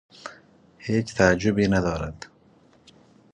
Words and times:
هیچ 0.77 1.15
تعجبی 1.15 1.67
ندارد. 1.67 2.25